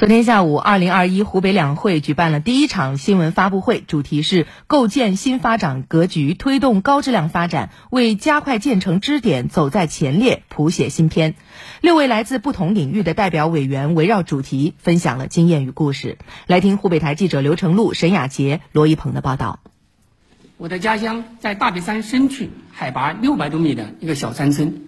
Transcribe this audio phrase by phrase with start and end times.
[0.00, 11.34] 昨天下午，二零二一湖北两会举办了第一场新闻发布会，主题是构建新发展格局，推动高质量发展，为加快建成支点走在前列谱写新篇。
[11.82, 16.16] 六位来自不同领域的代表委员围绕主题分享了经验与故事。
[16.46, 19.60] 来听湖北台记者刘成禄、沈雅杰、罗一鹏的报道。
[20.56, 24.80] 我的家乡在大别山深处，海拔六百多米的一个小山村。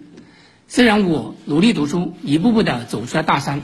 [0.67, 3.61] 虽然我努力读书，一步步的走出了大山。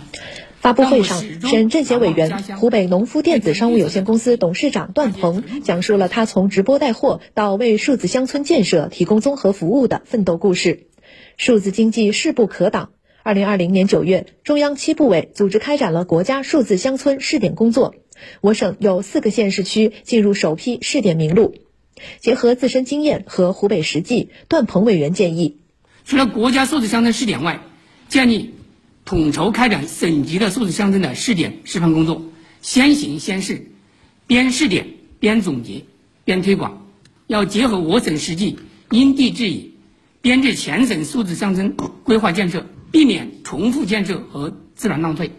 [0.60, 10.88] 发布会上，省政协委员、湖北农夫电子商务有限公司董事长段鹏讲述了他从直播带货到为数字乡村建设提供综合服务的奋斗故事。
[11.38, 12.90] 数字经济势不可挡。
[13.24, 17.96] 二零二零年九月，中央七部委组织开展了国家数字乡村试点工作，
[18.42, 21.56] 我省有四个县市区进入首批试点名录。
[22.20, 25.58] 结合自身经验和湖北实际，段鹏委员建议，
[26.06, 27.62] 除了国家数字乡村试点外，
[28.10, 28.59] 建立。
[29.10, 32.22] 统筹开展省级的数字乡村的试点示范工作，
[32.62, 33.72] 先行先试，
[34.28, 34.86] 边试点
[35.20, 35.84] 边总结
[36.26, 36.86] 边推广，
[37.26, 38.60] 要结合我省实际，
[38.92, 39.74] 因地制宜，
[40.22, 45.32] 编制全省数字乡村规划建设，避免重复建设和资源浪费。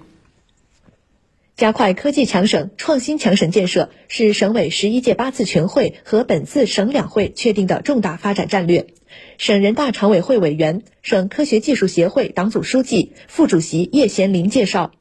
[1.60, 8.86] 加快科技强省、创新强省建设是省委十一届八次全会和本次省两会确定的重大发展战略。
[9.36, 14.92] 省人大常委会委员、省科学技术协会党组书记、副主席叶贤林介绍，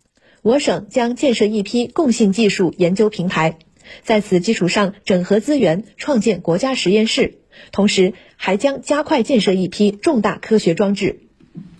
[0.41, 3.59] 我省将建设一批共性技术研究平台，
[4.03, 7.35] 在此基础上整合资源，创建国家实验室，
[7.71, 11.21] 同时还将加快建设一批重大科学装置，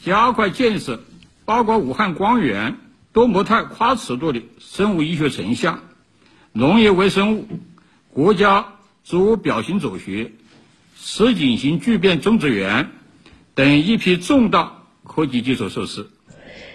[0.06, 1.04] 加快建设
[1.44, 2.76] 包括武汉光源
[3.12, 5.84] 多模态跨尺度的生物医学成像、
[6.52, 7.46] 农业微生物、
[8.14, 10.32] 国家植物表型组学。
[11.02, 12.90] 实景型聚变种植园
[13.56, 16.08] 等一批重大科技基础设施。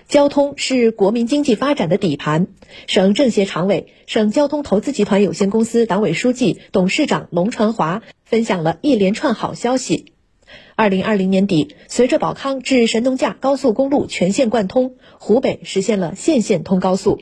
[0.09, 2.47] 交通是国民经济发展的底盘。
[2.87, 10.14] 省政协常委、省交通投资集团有限公司党委书记、董事长龙传华分享了一连串好消息。
[10.77, 17.21] 二零二零年底，随着宝康至神农架高速公路全线贯通，湖北实现了县县通高速，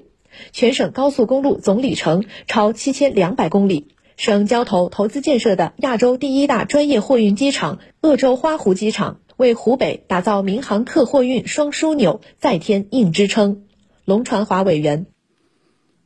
[0.52, 3.88] 全省高速公路总里程超七千两百公里。
[4.16, 13.64] 省交投投资建设的亚洲第一大专业货运机场鄂州花湖机场，为湖北打造民航客货运双枢纽再添硬支撑。
[14.04, 15.06] 龙传华委员，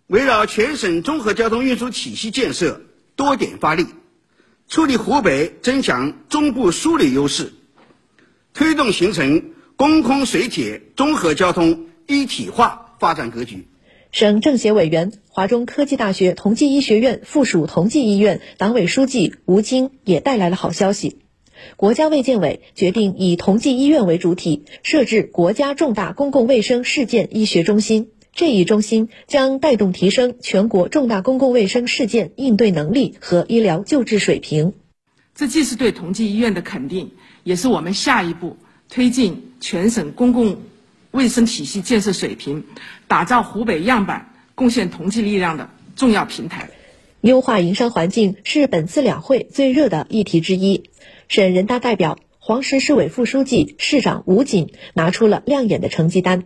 [0.07, 2.81] 围绕全省综合交通运输体系建设
[3.17, 3.87] 多点发力，
[4.69, 7.53] 促力湖北增强中部枢纽优势，
[8.53, 13.69] 推动形成公空水铁综合交通一体化发展格局。
[14.11, 21.19] 省政协委员、华中科技大学同济医学院附属同济医院党委书记吴京也带来了好消息。
[21.77, 28.11] 国家卫健委决定以同济医院为主体，设置国家重大公共卫生事件医学中心。
[28.37, 34.75] 这一中心将带动提升全国重大公共卫生事件应对能力和医疗救治水平。
[35.35, 37.13] 这既是对同济医院的肯定，
[37.45, 38.59] 也是我们下一步
[38.91, 40.59] 推进全省公共。
[41.13, 42.65] 卫生体系建设水平，
[43.09, 46.69] 打造湖北样板，贡献同济力量的重要平台。
[47.23, 50.91] 优化营商环境是本次两会最热的议题之一。
[51.29, 56.45] 省人大代表、黄石市委副书记、市长吴锦拿出了亮眼的成绩单。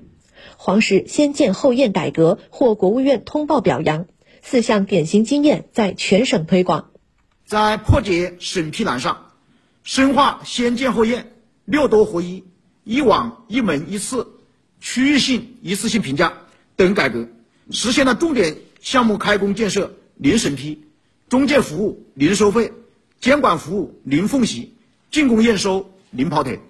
[0.62, 4.04] 黄石先建后验改革获国务院通报表扬，
[4.42, 6.90] 四项典型经验在全省推广。
[7.46, 9.30] 在破解审批难上，
[9.84, 11.32] 深化先建后验、
[11.64, 12.44] 六多合一、
[12.84, 14.26] 一网一门一次。
[14.80, 16.34] 区域性、一次性评价
[16.76, 17.26] 等改革，
[17.70, 20.84] 实现了重点项目开工建设零审批、
[21.30, 22.70] 中介服务零收费、
[23.18, 24.74] 监管服务零缝隙、
[25.10, 26.60] 竣工验收零跑腿，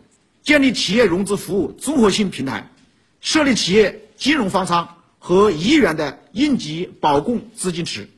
[0.45, 2.71] 建立企业融资服务综合性平台，
[3.21, 8.09] 设立企业金融方舱和一亿元的应急保供资金池，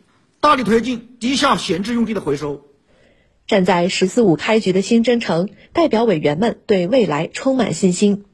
[0.41, 2.63] 大力推进地下闲置用地的回收。
[3.49, 8.25] 站在“十四五”开局的新征程，代表委员们对未来充满信心。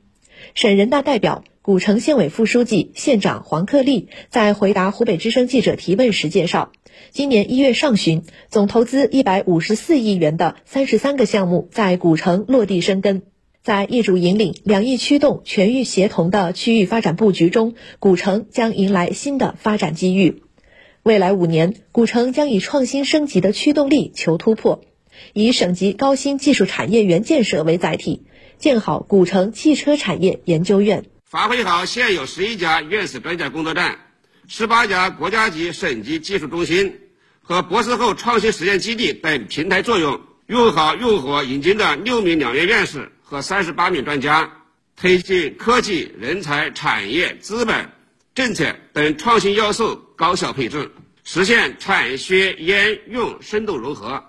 [0.54, 6.72] 省人大代表、古城县委副书记、县长黄克立在回答湖北之声记者提问时介绍，
[7.10, 13.22] 今年一月上旬，总投资一百五十四亿元的三十三个项目在古城落地生根。
[13.68, 20.42] 在业主引领、两翼驱动、全域协同的区域发展布局中，古城将迎来新的发展机遇。
[21.02, 24.80] 未来五年，古城将以创新升级的驱动力求突破，
[25.34, 28.22] 以省级高新技术产业园建设为载体。
[28.56, 33.98] 建好古城汽车产业研究院，发挥好现有十一家院士专家工作站、
[34.46, 37.00] 十八家国家级、省级技术中心
[37.42, 44.50] 和博士后创新实验基地等平台作用，用好用火引进的六名两院院士和三十八名专家，
[44.96, 47.92] 推进科技、人才、产业、资本、
[48.34, 50.90] 政策等创新要素高效配置，
[51.24, 54.24] 实现产学研用深度融合。